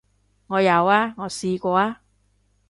[0.47, 2.01] 我有啊，我試過啊